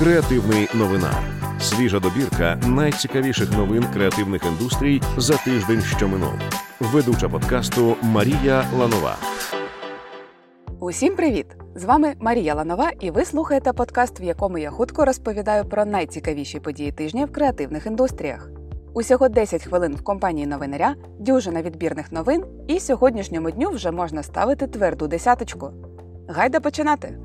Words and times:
Креативний 0.00 0.68
новина. 0.74 1.12
Свіжа 1.60 2.00
добірка 2.00 2.60
найцікавіших 2.66 3.52
новин 3.52 3.84
креативних 3.92 4.42
індустрій 4.44 5.02
за 5.16 5.36
тиждень, 5.36 5.82
що 5.82 6.08
минув. 6.08 6.32
Ведуча 6.80 7.28
подкасту 7.28 7.96
Марія 8.02 8.64
Ланова. 8.78 9.16
Усім 10.78 11.16
привіт! 11.16 11.46
З 11.74 11.84
вами 11.84 12.14
Марія 12.20 12.54
Ланова, 12.54 12.90
і 13.00 13.10
ви 13.10 13.24
слухаєте 13.24 13.72
подкаст, 13.72 14.20
в 14.20 14.22
якому 14.22 14.58
я 14.58 14.70
хутко 14.70 15.04
розповідаю 15.04 15.64
про 15.64 15.84
найцікавіші 15.84 16.60
події 16.60 16.92
тижня 16.92 17.24
в 17.24 17.32
креативних 17.32 17.86
індустріях. 17.86 18.50
Усього 18.94 19.28
10 19.28 19.64
хвилин 19.64 19.96
в 19.96 20.04
компанії 20.04 20.46
новинаря, 20.46 20.94
дюжина 21.18 21.62
відбірних 21.62 22.12
новин, 22.12 22.44
і 22.68 22.80
сьогоднішньому 22.80 23.50
дню 23.50 23.70
вже 23.70 23.90
можна 23.90 24.22
ставити 24.22 24.66
тверду 24.66 25.06
десяточку. 25.06 25.70
Гайда 26.28 26.60
починати! 26.60 27.18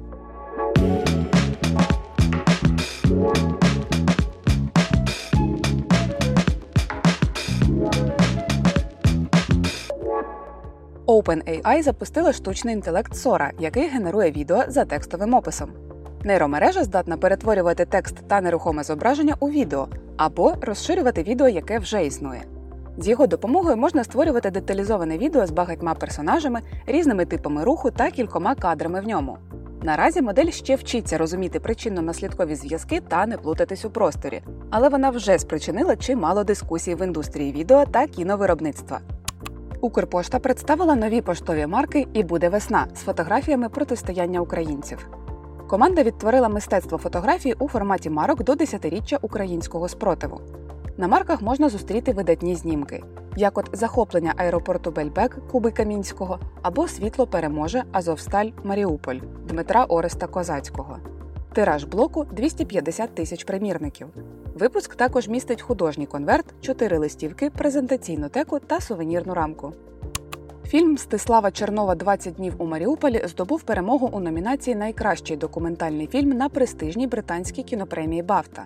OpenAI 11.07 11.83
запустила 11.83 12.33
штучний 12.33 12.73
інтелект 12.73 13.13
Sora, 13.13 13.51
який 13.59 13.87
генерує 13.87 14.32
відео 14.32 14.63
за 14.68 14.86
текстовим 14.86 15.33
описом. 15.33 15.69
Нейромережа 16.23 16.83
здатна 16.83 17.18
перетворювати 17.18 17.86
текст 17.86 18.15
та 18.27 18.41
нерухоме 18.41 18.83
зображення 18.83 19.36
у 19.39 19.49
відео 19.49 19.87
або 20.18 20.54
розширювати 20.61 21.23
відео, 21.23 21.47
яке 21.47 21.79
вже 21.79 22.05
існує. 22.05 22.41
З 22.97 23.07
його 23.07 23.27
допомогою 23.27 23.77
можна 23.77 24.04
створювати 24.04 24.51
деталізоване 24.51 25.18
відео 25.18 25.46
з 25.46 25.51
багатьма 25.51 25.93
персонажами, 25.93 26.61
різними 26.87 27.25
типами 27.25 27.63
руху 27.63 27.91
та 27.91 28.11
кількома 28.11 28.55
кадрами 28.55 29.01
в 29.01 29.07
ньому. 29.07 29.37
Наразі 29.83 30.21
модель 30.21 30.49
ще 30.49 30.75
вчиться 30.75 31.18
розуміти 31.18 31.60
причинно-наслідкові 31.60 32.55
зв'язки 32.55 33.02
та 33.08 33.25
не 33.25 33.38
плутатись 33.38 33.85
у 33.85 33.89
просторі, 33.89 34.41
але 34.69 34.89
вона 34.89 35.09
вже 35.09 35.39
спричинила 35.39 35.95
чимало 35.95 36.43
дискусій 36.43 36.95
в 36.95 37.05
індустрії 37.05 37.52
відео 37.52 37.85
та 37.85 38.08
кіновиробництва. 38.08 38.99
Укрпошта 39.86 40.39
представила 40.39 40.95
нові 40.95 41.22
поштові 41.22 41.67
марки 41.67 42.08
і 42.14 42.23
буде 42.23 42.50
весна 42.50 42.88
з 42.95 43.00
фотографіями 43.00 43.69
протистояння 43.69 44.39
українців. 44.39 45.09
Команда 45.67 46.03
відтворила 46.03 46.50
мистецтво 46.50 46.97
фотографії 46.97 47.55
у 47.59 47.67
форматі 47.67 48.09
марок 48.09 48.44
до 48.44 48.55
десятиріччя 48.55 49.17
українського 49.22 49.88
спротиву. 49.88 50.42
На 50.97 51.08
марках 51.08 51.42
можна 51.42 51.69
зустріти 51.69 52.14
видатні 52.14 52.55
знімки, 52.55 53.03
як 53.36 53.58
от 53.58 53.69
захоплення 53.73 54.33
аеропорту 54.38 54.92
Бельбек 54.92 55.38
Куби 55.52 55.72
Камінського 55.72 56.39
або 56.61 56.88
Світло 56.88 57.27
переможе 57.27 57.83
Азовсталь 57.92 58.49
Маріуполь 58.64 59.20
Дмитра 59.47 59.83
Ореста 59.83 60.27
Козацького. 60.27 60.97
Тираж 61.56 61.84
блоку 61.84 62.25
250 62.31 63.16
тисяч 63.16 63.44
примірників. 63.44 64.08
Випуск 64.53 64.95
також 64.95 65.28
містить 65.28 65.61
художній 65.61 66.06
конверт, 66.06 66.45
чотири 66.61 66.98
листівки, 66.98 67.50
презентаційну 67.50 68.30
теку 68.30 68.59
та 68.59 68.81
сувенірну 68.81 69.34
рамку. 69.34 69.73
Фільм 70.66 70.92
Мстислава 70.94 71.52
Чернова 71.52 71.95
«20 71.95 72.31
днів 72.31 72.53
у 72.58 72.66
Маріуполі 72.66 73.22
здобув 73.26 73.64
перемогу 73.64 74.09
у 74.14 74.20
номінації 74.20 74.76
Найкращий 74.76 75.38
документальний 75.38 76.08
фільм 76.08 76.30
на 76.30 76.50
престижній 76.50 77.08
британській 77.08 77.64
кінопремії 77.64 78.23
Бафта. 78.23 78.66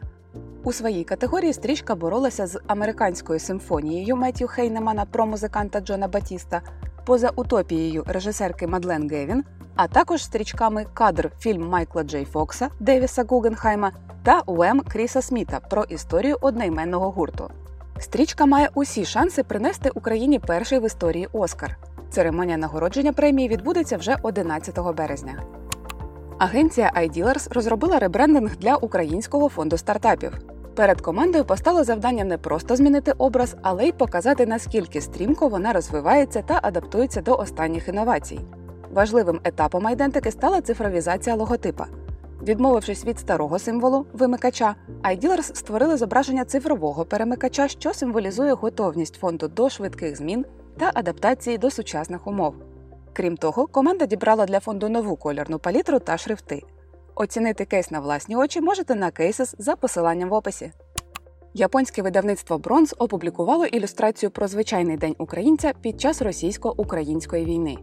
У 0.64 0.73
своїй 0.73 1.04
категорії 1.04 1.54
стрічка 1.54 1.95
боролася 1.95 2.48
з 2.48 2.60
американською 2.67 3.40
симфонією 3.40 4.16
Меттю 4.16 4.48
Хейнемана 4.48 5.06
про 5.06 5.26
музиканта 5.26 5.80
Джона 5.80 6.08
Батіста, 6.08 6.62
поза 7.06 7.30
утопією 7.36 8.04
режисерки 8.08 8.67
Мадлен 8.67 9.10
Гевін, 9.10 9.44
а 9.75 9.88
також 9.88 10.23
стрічками 10.23 10.86
Кадр 10.94 11.31
фільм 11.39 11.67
Майкла 11.67 12.03
Джей 12.03 12.25
Фокса 12.25 12.70
Девіса 12.80 13.23
Гугенхайма 13.28 13.92
та 14.23 14.42
Уем 14.45 14.80
Кріса 14.80 15.22
Сміта 15.22 15.59
про 15.59 15.84
історію 15.84 16.38
одноіменного 16.42 17.11
гурту. 17.11 17.52
Стрічка 18.00 18.45
має 18.45 18.70
усі 18.73 19.06
шанси 19.06 19.44
принести 19.44 19.89
Україні 19.94 20.39
перший 20.39 20.80
в 20.80 20.86
історії 20.86 21.27
Оскар. 21.33 21.77
Церемонія 22.10 22.58
нагородження 22.58 23.14
премії 23.14 23.49
відбудеться 23.49 23.98
вже 23.98 24.16
11 24.23 24.80
березня. 24.98 25.43
Агенція 26.39 26.92
iDealers 26.95 27.54
розробила 27.54 27.99
ребрендинг 27.99 28.58
для 28.58 28.76
українського 28.76 29.49
фонду 29.49 29.77
стартапів. 29.77 30.33
Перед 30.76 31.02
командою 31.02 31.45
постало 31.45 31.83
завдання 31.83 32.23
не 32.23 32.38
просто 32.38 32.76
змінити 32.76 33.11
образ, 33.17 33.55
але 33.61 33.88
й 33.88 33.92
показати, 33.92 34.45
наскільки 34.45 35.02
стрімко 35.02 35.48
вона 35.48 35.73
розвивається 35.73 36.42
та 36.42 36.60
адаптується 36.64 37.22
до 37.22 37.36
останніх 37.36 37.88
інновацій. 37.88 38.39
Важливим 38.94 39.39
етапом 39.44 39.88
айдентики 39.88 40.32
стала 40.32 40.61
цифровізація 40.61 41.36
логотипа. 41.36 41.88
Відмовившись 42.44 43.05
від 43.05 43.20
старого 43.20 43.60
символу 43.60 44.05
вимикача, 44.14 44.76
iDealers 45.04 45.55
створили 45.55 45.98
зображення 45.98 46.45
цифрового 46.45 47.05
перемикача, 47.05 47.67
що 47.67 47.94
символізує 47.94 48.54
готовність 48.54 49.16
фонду 49.16 49.48
до 49.48 49.70
швидких 49.70 50.17
змін 50.17 50.45
та 50.78 50.92
адаптації 50.94 51.58
до 51.58 51.72
сучасних 51.72 52.28
умов. 52.28 52.55
Крім 53.14 53.38
того, 53.38 53.67
команда 53.67 54.05
дібрала 54.05 54.45
для 54.45 54.60
фонду 54.60 54.89
нову 54.89 55.16
кольорну 55.16 55.60
палітру 55.60 55.99
та 55.99 56.17
шрифти. 56.17 56.64
Оцінити 57.16 57.66
кейс 57.66 57.92
на 57.92 57.99
власні 57.99 58.36
очі 58.36 58.61
можете 58.61 58.95
на 58.95 59.11
Cases 59.11 59.55
за 59.58 59.76
посиланням 59.76 60.30
в 60.30 60.33
описі. 60.33 60.72
Японське 61.54 62.02
видавництво 62.02 62.58
Бронз 62.58 62.95
опублікувало 62.98 63.66
ілюстрацію 63.66 64.30
про 64.30 64.48
звичайний 64.48 64.98
день 64.98 65.16
українця 65.17 65.73
під 65.82 66.02
час 66.02 66.22
російсько-української 66.22 67.45
війни. 67.45 67.78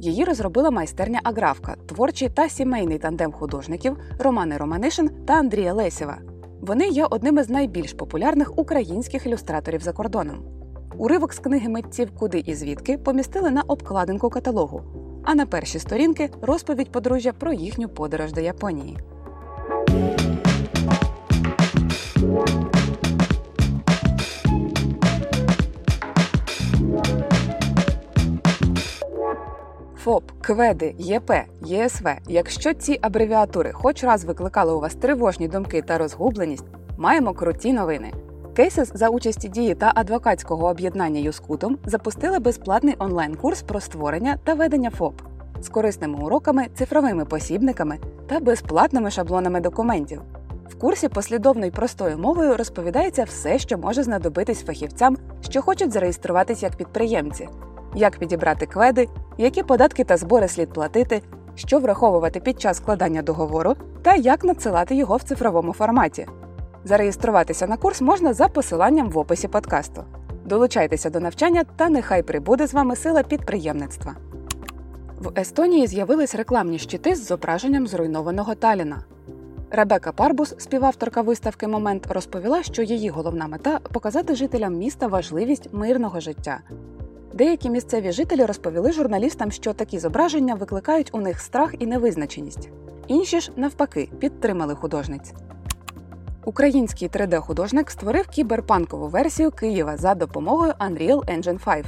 Її 0.00 0.24
розробила 0.24 0.70
майстерня 0.70 1.20
Аграфка, 1.24 1.76
творчий 1.86 2.28
та 2.28 2.48
сімейний 2.48 2.98
тандем 2.98 3.32
художників 3.32 3.96
Романи 4.18 4.56
Романишин 4.56 5.10
та 5.26 5.34
Андрія 5.34 5.72
Лесєва. 5.72 6.18
Вони 6.60 6.88
є 6.88 7.06
одними 7.10 7.44
з 7.44 7.50
найбільш 7.50 7.92
популярних 7.92 8.58
українських 8.58 9.26
ілюстраторів 9.26 9.80
за 9.80 9.92
кордоном. 9.92 10.44
Уривок 10.98 11.32
з 11.32 11.38
книги 11.38 11.68
митців 11.68 12.10
Куди 12.18 12.42
і 12.46 12.54
звідки 12.54 12.98
помістили 12.98 13.50
на 13.50 13.62
обкладинку 13.62 14.30
каталогу. 14.30 14.82
А 15.24 15.34
на 15.34 15.46
перші 15.46 15.78
сторінки 15.78 16.30
розповідь 16.42 16.92
подружжя 16.92 17.32
про 17.32 17.52
їхню 17.52 17.88
подорож 17.88 18.32
до 18.32 18.40
Японії. 18.40 18.98
ФОП, 30.04 30.30
КВЕДи, 30.40 30.94
ЄП, 30.98 31.30
ЄСВ. 31.64 32.08
Якщо 32.28 32.74
ці 32.74 32.98
абревіатури 33.02 33.72
хоч 33.72 34.04
раз 34.04 34.24
викликали 34.24 34.72
у 34.72 34.80
вас 34.80 34.94
тривожні 34.94 35.48
думки 35.48 35.82
та 35.82 35.98
розгубленість, 35.98 36.64
маємо 36.98 37.32
круті 37.32 37.72
новини. 37.72 38.12
Кейсес 38.56 38.92
за 38.94 39.08
участі 39.08 39.48
дії 39.48 39.74
та 39.74 39.92
адвокатського 39.94 40.68
об'єднання 40.68 41.20
Юскутом 41.20 41.78
запустили 41.84 42.38
безплатний 42.38 42.94
онлайн-курс 42.98 43.62
про 43.62 43.80
створення 43.80 44.36
та 44.44 44.54
ведення 44.54 44.90
ФОП 44.90 45.22
з 45.60 45.68
корисними 45.68 46.18
уроками, 46.18 46.66
цифровими 46.74 47.24
посібниками 47.24 47.98
та 48.28 48.40
безплатними 48.40 49.10
шаблонами 49.10 49.60
документів. 49.60 50.22
В 50.68 50.78
курсі 50.78 51.08
послідовно 51.08 51.66
й 51.66 51.70
простою 51.70 52.18
мовою 52.18 52.56
розповідається 52.56 53.24
все, 53.24 53.58
що 53.58 53.78
може 53.78 54.02
знадобитись 54.02 54.62
фахівцям, 54.64 55.16
що 55.40 55.62
хочуть 55.62 55.92
зареєструватись 55.92 56.62
як 56.62 56.76
підприємці, 56.76 57.48
як 57.94 58.18
підібрати 58.18 58.66
кведи, 58.66 59.08
які 59.40 59.62
податки 59.62 60.04
та 60.04 60.16
збори 60.16 60.48
слід 60.48 60.72
платити, 60.72 61.22
що 61.54 61.78
враховувати 61.78 62.40
під 62.40 62.60
час 62.60 62.76
складання 62.76 63.22
договору 63.22 63.74
та 64.02 64.14
як 64.14 64.44
надсилати 64.44 64.94
його 64.94 65.16
в 65.16 65.22
цифровому 65.22 65.72
форматі. 65.72 66.26
Зареєструватися 66.84 67.66
на 67.66 67.76
курс 67.76 68.00
можна 68.00 68.32
за 68.32 68.48
посиланням 68.48 69.10
в 69.10 69.18
описі 69.18 69.48
подкасту. 69.48 70.04
Долучайтеся 70.44 71.10
до 71.10 71.20
навчання 71.20 71.64
та 71.76 71.88
нехай 71.88 72.22
прибуде 72.22 72.66
з 72.66 72.74
вами 72.74 72.96
сила 72.96 73.22
підприємництва. 73.22 74.16
В 75.18 75.40
Естонії 75.40 75.86
з'явились 75.86 76.34
рекламні 76.34 76.78
щити 76.78 77.14
з 77.14 77.26
зображенням 77.26 77.86
зруйнованого 77.86 78.54
Таліна. 78.54 79.04
Ребека 79.70 80.12
Парбус, 80.12 80.54
співавторка 80.58 81.22
виставки 81.22 81.68
Момент, 81.68 82.06
розповіла, 82.10 82.62
що 82.62 82.82
її 82.82 83.08
головна 83.08 83.46
мета 83.46 83.78
показати 83.92 84.34
жителям 84.34 84.74
міста 84.74 85.06
важливість 85.06 85.68
мирного 85.72 86.20
життя. 86.20 86.60
Деякі 87.32 87.70
місцеві 87.70 88.12
жителі 88.12 88.44
розповіли 88.44 88.92
журналістам, 88.92 89.50
що 89.50 89.72
такі 89.72 89.98
зображення 89.98 90.54
викликають 90.54 91.10
у 91.12 91.20
них 91.20 91.40
страх 91.40 91.74
і 91.78 91.86
невизначеність. 91.86 92.68
Інші 93.06 93.40
ж, 93.40 93.52
навпаки, 93.56 94.08
підтримали 94.18 94.74
художниць. 94.74 95.32
Український 96.44 97.08
3D-художник 97.08 97.90
створив 97.90 98.28
кіберпанкову 98.28 99.08
версію 99.08 99.50
Києва 99.50 99.96
за 99.96 100.14
допомогою 100.14 100.72
Unreal 100.72 101.38
Engine 101.38 101.64
5. 101.64 101.84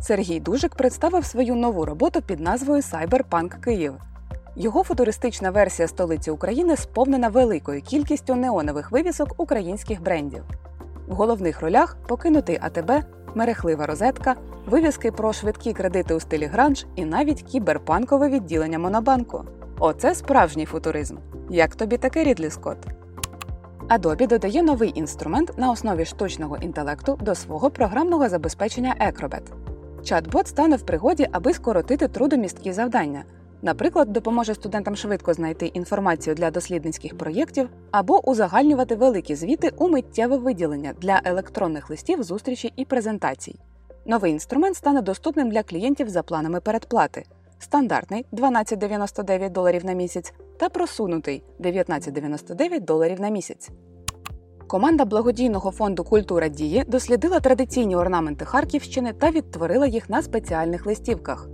Сергій 0.00 0.40
Дужик 0.40 0.74
представив 0.74 1.24
свою 1.24 1.54
нову 1.54 1.84
роботу 1.84 2.22
під 2.22 2.40
назвою 2.40 2.82
Cyberpunk 2.82 3.60
Київ. 3.60 3.94
Його 4.56 4.82
футуристична 4.82 5.50
версія 5.50 5.88
столиці 5.88 6.30
України 6.30 6.76
сповнена 6.76 7.28
великою 7.28 7.82
кількістю 7.82 8.34
неонових 8.34 8.92
вивісок 8.92 9.34
українських 9.36 10.02
брендів. 10.02 10.42
В 11.08 11.14
головних 11.14 11.60
ролях 11.60 11.96
покинутий 12.08 12.58
АТБ, 12.60 12.90
мерехлива 13.34 13.86
розетка, 13.86 14.34
вивіски 14.66 15.12
про 15.12 15.32
швидкі 15.32 15.72
кредити 15.72 16.14
у 16.14 16.20
стилі 16.20 16.44
гранж 16.44 16.86
і 16.96 17.04
навіть 17.04 17.42
кіберпанкове 17.42 18.28
відділення 18.28 18.78
Монобанку. 18.78 19.44
Оце 19.78 20.14
справжній 20.14 20.66
футуризм. 20.66 21.16
Як 21.50 21.74
тобі 21.74 21.96
таке 21.96 22.24
Рідлі 22.24 22.50
Скотт? 22.50 22.78
Adobe 23.88 24.26
додає 24.26 24.62
новий 24.62 24.92
інструмент 24.94 25.58
на 25.58 25.70
основі 25.70 26.04
штучного 26.04 26.56
інтелекту 26.56 27.18
до 27.22 27.34
свого 27.34 27.70
програмного 27.70 28.28
забезпечення 28.28 28.94
Acrobat. 29.00 29.42
Чат-бот 30.02 30.46
стане 30.46 30.76
в 30.76 30.82
пригоді, 30.82 31.28
аби 31.32 31.52
скоротити 31.52 32.08
трудомісткі 32.08 32.72
завдання. 32.72 33.24
Наприклад, 33.64 34.12
допоможе 34.12 34.54
студентам 34.54 34.96
швидко 34.96 35.34
знайти 35.34 35.66
інформацію 35.66 36.34
для 36.34 36.50
дослідницьких 36.50 37.18
проєктів 37.18 37.68
або 37.90 38.30
узагальнювати 38.30 38.94
великі 38.94 39.34
звіти 39.34 39.72
у 39.76 39.88
миттєве 39.88 40.36
виділення 40.36 40.94
для 41.00 41.20
електронних 41.24 41.90
листів, 41.90 42.22
зустрічей 42.22 42.72
і 42.76 42.84
презентацій. 42.84 43.54
Новий 44.06 44.32
інструмент 44.32 44.76
стане 44.76 45.02
доступним 45.02 45.50
для 45.50 45.62
клієнтів 45.62 46.08
за 46.08 46.22
планами 46.22 46.60
передплати. 46.60 47.24
Стандартний 47.58 48.26
12,99 48.32 49.50
доларів 49.50 49.84
на 49.84 49.92
місяць 49.92 50.32
та 50.56 50.68
просунутий 50.68 51.42
19,99 51.60 52.84
доларів 52.84 53.20
на 53.20 53.28
місяць. 53.28 53.70
Команда 54.66 55.04
благодійного 55.04 55.70
фонду 55.70 56.04
Культура 56.04 56.48
дії 56.48 56.84
дослідила 56.86 57.40
традиційні 57.40 57.96
орнаменти 57.96 58.44
Харківщини 58.44 59.12
та 59.12 59.30
відтворила 59.30 59.86
їх 59.86 60.10
на 60.10 60.22
спеціальних 60.22 60.86
листівках. 60.86 61.48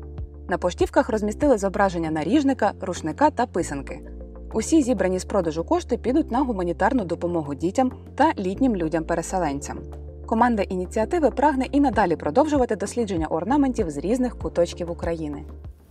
На 0.48 0.58
поштівках 0.58 1.08
розмістили 1.08 1.58
зображення 1.58 2.10
наріжника, 2.10 2.72
рушника 2.80 3.30
та 3.30 3.46
писанки. 3.46 4.00
Усі 4.52 4.82
зібрані 4.82 5.18
з 5.18 5.24
продажу 5.24 5.64
кошти 5.64 5.96
підуть 5.96 6.30
на 6.30 6.38
гуманітарну 6.38 7.04
допомогу 7.04 7.54
дітям 7.54 7.92
та 8.14 8.32
літнім 8.38 8.76
людям-переселенцям. 8.76 9.78
Команда 10.26 10.62
ініціативи 10.62 11.30
прагне 11.30 11.66
і 11.72 11.80
надалі 11.80 12.16
продовжувати 12.16 12.76
дослідження 12.76 13.26
орнаментів 13.26 13.90
з 13.90 13.96
різних 13.96 14.38
куточків 14.38 14.90
України. 14.90 15.44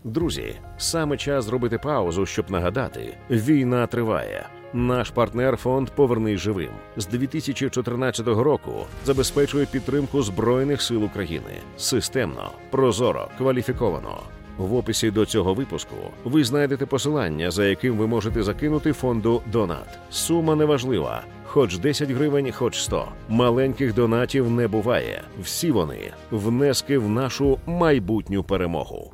Друзі, 0.04 0.56
саме 0.78 1.18
час 1.18 1.46
зробити 1.46 1.78
паузу, 1.78 2.26
щоб 2.26 2.52
нагадати: 2.52 3.18
війна 3.30 3.88
триває. 3.88 4.46
Наш 4.74 5.10
партнер 5.10 5.58
фонд 5.58 5.90
Повернись 5.90 6.40
живим 6.40 6.72
з 6.98 7.06
2014 7.06 8.28
року 8.28 8.72
забезпечує 9.06 9.66
підтримку 9.66 10.22
збройних 10.22 10.82
сил 10.82 11.04
України 11.04 11.62
системно, 11.78 12.52
прозоро, 12.72 13.28
кваліфіковано. 13.38 14.20
В 14.58 14.76
описі 14.76 15.12
до 15.12 15.26
цього 15.26 15.54
випуску 15.54 15.96
ви 16.24 16.44
знайдете 16.44 16.86
посилання, 16.86 17.52
за 17.52 17.66
яким 17.66 17.98
ви 17.98 18.08
можете 18.08 18.44
закинути 18.44 18.94
фонду 18.94 19.42
Донат. 19.52 20.00
Сума 20.10 20.56
неважлива, 20.56 21.24
хоч 21.46 21.78
10 21.78 22.12
гривень, 22.12 22.52
хоч 22.52 22.82
100. 22.82 23.06
Маленьких 23.30 23.94
донатів 23.94 24.52
не 24.52 24.68
буває. 24.68 25.22
Всі 25.42 25.72
вони 25.72 26.00
внески 26.32 26.98
в 26.98 27.10
нашу 27.10 27.60
майбутню 27.66 28.44
перемогу. 28.44 29.12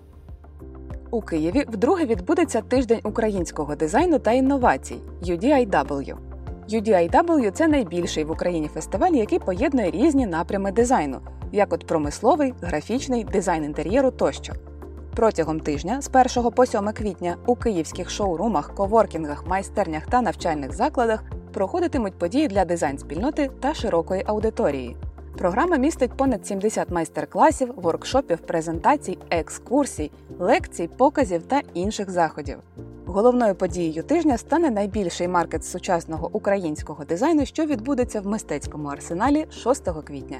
У 1.11 1.21
Києві 1.21 1.65
вдруге 1.67 2.05
відбудеться 2.05 2.61
тиждень 2.61 2.99
українського 3.03 3.75
дизайну 3.75 4.19
та 4.19 4.31
інновацій 4.31 4.97
UDIW. 5.23 6.15
UDIW– 6.69 7.51
це 7.53 7.67
найбільший 7.67 8.23
в 8.23 8.31
Україні 8.31 8.67
фестиваль, 8.67 9.11
який 9.11 9.39
поєднує 9.39 9.91
різні 9.91 10.25
напрями 10.25 10.71
дизайну, 10.71 11.19
як 11.51 11.73
от 11.73 11.87
промисловий, 11.87 12.53
графічний, 12.61 13.23
дизайн 13.23 13.63
інтер'єру 13.63 14.11
тощо. 14.11 14.53
Протягом 15.15 15.59
тижня 15.59 16.01
з 16.01 16.09
1 16.37 16.51
по 16.51 16.65
7 16.65 16.91
квітня 16.93 17.37
у 17.45 17.55
київських 17.55 18.09
шоурумах, 18.09 18.75
коворкінгах, 18.75 19.47
майстернях 19.47 20.05
та 20.05 20.21
навчальних 20.21 20.73
закладах 20.75 21.23
проходитимуть 21.53 22.17
події 22.17 22.47
для 22.47 22.65
дизайн-спільноти 22.65 23.49
та 23.59 23.73
широкої 23.73 24.23
аудиторії. 24.25 24.97
Програма 25.37 25.77
містить 25.77 26.17
понад 26.17 26.47
70 26.47 26.91
майстер-класів, 26.91 27.73
воркшопів, 27.75 28.37
презентацій, 28.37 29.17
екскурсій, 29.29 30.11
лекцій, 30.39 30.89
показів 30.97 31.43
та 31.43 31.61
інших 31.73 32.09
заходів. 32.09 32.57
Головною 33.05 33.55
подією 33.55 34.03
тижня 34.03 34.37
стане 34.37 34.71
найбільший 34.71 35.27
маркет 35.27 35.65
сучасного 35.65 36.29
українського 36.33 37.05
дизайну, 37.05 37.45
що 37.45 37.65
відбудеться 37.65 38.21
в 38.21 38.27
мистецькому 38.27 38.87
арсеналі 38.87 39.45
6 39.51 39.89
квітня. 40.05 40.39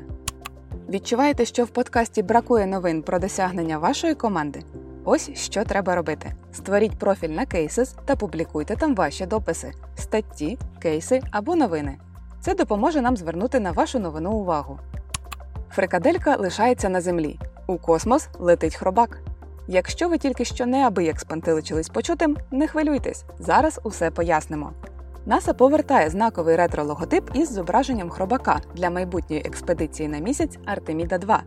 Відчуваєте, 0.90 1.46
що 1.46 1.64
в 1.64 1.68
подкасті 1.68 2.24
бракує 2.24 2.66
новин 2.66 3.02
про 3.02 3.20
досягнення 3.20 3.78
вашої 3.78 4.16
команди? 4.16 4.64
Ось 5.06 5.32
що 5.34 5.64
треба 5.64 5.96
робити: 5.96 6.32
створіть 6.54 7.00
профіль 7.00 7.30
на 7.30 7.46
Cases 7.46 7.96
та 8.06 8.16
публікуйте 8.16 8.76
там 8.76 8.96
ваші 8.96 9.26
дописи, 9.26 9.72
статті, 9.96 10.58
кейси 10.82 11.22
або 11.32 11.56
новини. 11.56 11.98
Це 12.42 12.56
допоможе 12.56 13.02
нам 13.02 13.18
звернути 13.18 13.60
на 13.60 13.72
вашу 13.72 14.00
новину 14.00 14.32
увагу. 14.32 14.80
Фрикаделька 15.72 16.36
лишається 16.36 16.90
на 16.90 17.02
землі. 17.02 17.40
У 17.68 17.78
космос 17.78 18.28
летить 18.40 18.76
хробак. 18.76 19.20
Якщо 19.68 20.10
ви 20.10 20.18
тільки 20.18 20.46
що 20.46 20.66
неабияк 20.66 21.20
спантеличились 21.20 21.90
почутим, 21.90 22.38
не 22.52 22.68
хвилюйтесь, 22.68 23.26
зараз 23.40 23.80
усе 23.84 24.12
пояснимо. 24.12 24.74
НАСА 25.26 25.54
повертає 25.54 26.10
знаковий 26.10 26.56
ретро-логотип 26.56 27.24
із 27.34 27.52
зображенням 27.52 28.10
хробака 28.10 28.62
для 28.76 28.90
майбутньої 28.90 29.42
експедиції 29.46 30.10
на 30.10 30.20
місяць 30.20 30.58
Артеміда 30.66 31.18
2. 31.18 31.44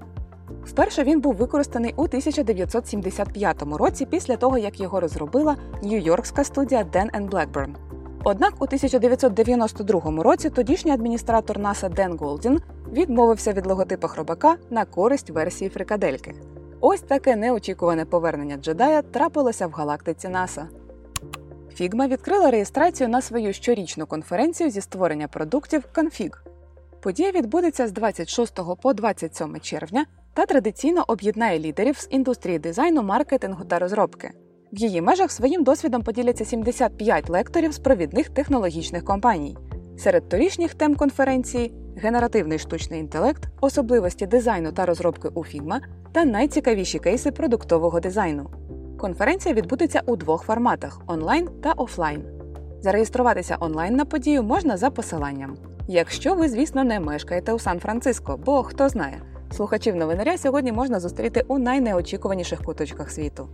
Вперше 0.64 1.04
він 1.04 1.20
був 1.20 1.34
використаний 1.34 1.94
у 1.96 2.02
1975 2.02 3.62
році 3.62 4.06
після 4.06 4.36
того, 4.36 4.58
як 4.58 4.80
його 4.80 5.00
розробила 5.00 5.56
нью-йоркська 5.82 6.44
студія 6.44 6.82
Den 6.82 7.30
Blackburn. 7.30 7.74
Однак 8.24 8.52
у 8.52 8.64
1992 8.64 10.22
році 10.22 10.50
тодішній 10.50 10.92
адміністратор 10.92 11.58
НАСА 11.58 11.88
Ден 11.88 12.16
Голдін 12.18 12.60
відмовився 12.92 13.52
від 13.52 13.66
логотипа 13.66 14.08
хробака 14.08 14.56
на 14.70 14.84
користь 14.84 15.30
версії 15.30 15.70
фрикадельки. 15.70 16.34
Ось 16.80 17.00
таке 17.00 17.36
неочікуване 17.36 18.04
повернення 18.04 18.56
джедая 18.56 19.02
трапилося 19.02 19.66
в 19.66 19.70
галактиці 19.70 20.28
НАСА. 20.28 20.68
Figma 21.80 22.08
відкрила 22.08 22.50
реєстрацію 22.50 23.08
на 23.08 23.22
свою 23.22 23.52
щорічну 23.52 24.06
конференцію 24.06 24.70
зі 24.70 24.80
створення 24.80 25.28
продуктів 25.28 25.84
Config. 25.94 26.32
Подія 27.02 27.30
відбудеться 27.30 27.88
з 27.88 27.92
26 27.92 28.60
по 28.82 28.92
27 28.92 29.60
червня 29.60 30.06
та 30.34 30.46
традиційно 30.46 31.04
об'єднає 31.08 31.58
лідерів 31.58 31.98
з 31.98 32.08
індустрії 32.10 32.58
дизайну, 32.58 33.02
маркетингу 33.02 33.64
та 33.64 33.78
розробки. 33.78 34.30
В 34.72 34.78
її 34.78 35.00
межах 35.00 35.30
своїм 35.30 35.64
досвідом 35.64 36.02
поділяться 36.02 36.44
75 36.44 37.30
лекторів 37.30 37.72
з 37.72 37.78
провідних 37.78 38.28
технологічних 38.28 39.04
компаній. 39.04 39.56
Серед 39.98 40.28
торішніх 40.28 40.74
тем 40.74 40.94
конференції 40.94 41.72
генеративний 41.96 42.58
штучний 42.58 43.00
інтелект, 43.00 43.48
особливості 43.60 44.26
дизайну 44.26 44.72
та 44.72 44.86
розробки 44.86 45.28
у 45.28 45.44
Figma 45.44 45.80
та 46.12 46.24
найцікавіші 46.24 46.98
кейси 46.98 47.32
продуктового 47.32 48.00
дизайну. 48.00 48.50
Конференція 48.98 49.54
відбудеться 49.54 50.02
у 50.06 50.16
двох 50.16 50.42
форматах 50.42 51.00
онлайн 51.06 51.48
та 51.62 51.72
офлайн. 51.72 52.22
Зареєструватися 52.80 53.56
онлайн 53.60 53.96
на 53.96 54.04
подію 54.04 54.42
можна 54.42 54.76
за 54.76 54.90
посиланням. 54.90 55.56
Якщо 55.88 56.34
ви, 56.34 56.48
звісно, 56.48 56.84
не 56.84 57.00
мешкаєте 57.00 57.52
у 57.52 57.58
Сан-Франциско, 57.58 58.38
бо 58.44 58.62
хто 58.62 58.88
знає, 58.88 59.22
слухачів 59.52 59.96
новинаря 59.96 60.38
сьогодні 60.38 60.72
можна 60.72 61.00
зустріти 61.00 61.44
у 61.48 61.58
найнеочікуваніших 61.58 62.62
куточках 62.62 63.10
світу. 63.10 63.48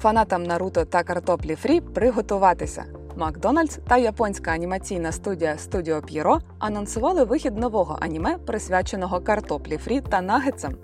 Фанатам 0.00 0.42
Наруто 0.42 0.84
та 0.84 1.02
картоплі 1.02 1.54
Фрі 1.54 1.80
приготуватися. 1.80 2.84
Макдональдс 3.16 3.78
та 3.88 3.96
японська 3.96 4.50
анімаційна 4.50 5.12
студія 5.12 5.52
Studio 5.52 6.00
Pierrot 6.00 6.40
анонсували 6.58 7.24
вихід 7.24 7.58
нового 7.58 7.98
аніме, 8.00 8.38
присвяченого 8.38 9.20
картоплі 9.20 9.76
Фрі 9.76 10.00
та 10.00 10.20
нагетсам. 10.20 10.74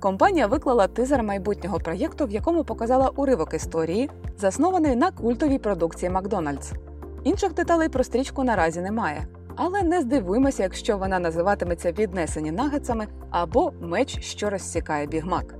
Компанія 0.00 0.46
виклала 0.46 0.86
тизер 0.86 1.22
майбутнього 1.22 1.78
проєкту, 1.78 2.26
в 2.26 2.30
якому 2.30 2.64
показала 2.64 3.08
уривок 3.08 3.54
історії, 3.54 4.10
заснований 4.38 4.96
на 4.96 5.10
культовій 5.10 5.58
продукції 5.58 6.10
Макдональдс. 6.10 6.72
Інших 7.24 7.54
деталей 7.54 7.88
про 7.88 8.04
стрічку 8.04 8.44
наразі 8.44 8.80
немає. 8.80 9.26
Але 9.56 9.82
не 9.82 10.00
здивуємося, 10.00 10.62
якщо 10.62 10.98
вона 10.98 11.18
називатиметься 11.18 11.92
віднесені 11.92 12.52
нагетсами 12.52 13.06
або 13.30 13.72
меч, 13.80 14.20
що 14.20 14.50
розсікає 14.50 15.06
бігмак. 15.06 15.54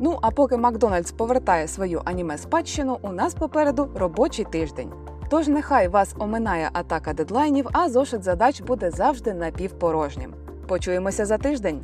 Ну 0.00 0.18
а 0.22 0.30
поки 0.30 0.56
Макдональдс 0.56 1.12
повертає 1.12 1.68
свою 1.68 2.02
аніме 2.04 2.38
спадщину, 2.38 2.98
у 3.02 3.12
нас 3.12 3.34
попереду 3.34 3.90
робочий 3.94 4.44
тиждень. 4.44 4.92
Тож 5.30 5.48
нехай 5.48 5.88
вас 5.88 6.14
оминає 6.18 6.70
атака 6.72 7.12
дедлайнів, 7.12 7.68
а 7.72 7.88
зошит 7.88 8.22
задач 8.22 8.60
буде 8.60 8.90
завжди 8.90 9.34
напівпорожнім. 9.34 10.34
Почуємося 10.68 11.26
за 11.26 11.38
тиждень. 11.38 11.80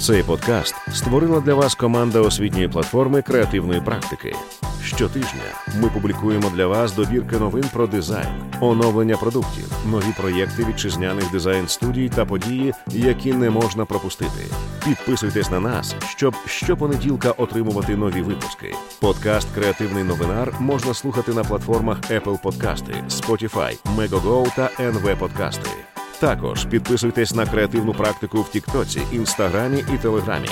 Цей 0.00 0.22
подкаст 0.22 0.74
створила 0.94 1.40
для 1.40 1.54
вас 1.54 1.74
команда 1.74 2.20
освітньої 2.20 2.68
платформи 2.68 3.22
креативної 3.22 3.80
практики. 3.80 4.36
Щотижня 4.84 5.42
ми 5.82 5.88
публікуємо 5.88 6.50
для 6.50 6.66
вас 6.66 6.92
добірки 6.92 7.36
новин 7.36 7.64
про 7.72 7.86
дизайн, 7.86 8.28
оновлення 8.60 9.16
продуктів, 9.16 9.64
нові 9.86 10.14
проєкти 10.16 10.64
вітчизняних 10.64 11.30
дизайн 11.30 11.68
студій 11.68 12.10
та 12.14 12.24
події, 12.24 12.74
які 12.92 13.32
не 13.32 13.50
можна 13.50 13.84
пропустити. 13.84 14.44
Підписуйтесь 14.84 15.50
на 15.50 15.60
нас, 15.60 15.94
щоб 16.16 16.34
щопонеділка 16.46 17.30
отримувати 17.30 17.96
нові 17.96 18.22
випуски. 18.22 18.74
Подкаст 19.00 19.48
Креативний 19.54 20.04
новинар 20.04 20.54
можна 20.60 20.94
слухати 20.94 21.32
на 21.32 21.44
платформах 21.44 22.00
Apple 22.00 22.42
Подкасти, 22.42 22.92
Spotify, 23.08 23.78
Megogo 23.96 24.54
та 24.56 24.70
NV 24.82 25.16
Подкасти. 25.18 25.87
Також 26.20 26.64
підписуйтесь 26.64 27.34
на 27.34 27.46
креативну 27.46 27.92
практику 27.94 28.42
в 28.42 28.48
Тіктоці, 28.48 29.00
Інстаграмі 29.12 29.84
і 29.94 29.98
Телеграмі. 29.98 30.48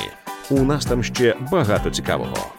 У 0.51 0.63
нас 0.63 0.87
там 0.87 1.03
ще 1.03 1.35
багато 1.51 1.91
цікавого. 1.91 2.56